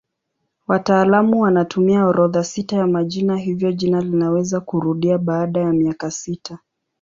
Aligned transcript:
Wataalamu 0.67 1.41
wanatumia 1.41 2.05
orodha 2.05 2.43
sita 2.43 2.75
ya 2.77 2.87
majina 2.87 3.37
hivyo 3.37 3.71
jina 3.71 4.01
linaweza 4.01 4.59
kurudia 4.59 5.17
baada 5.17 5.59
ya 5.59 5.73
miaka 5.73 6.11
sita. 6.11 6.59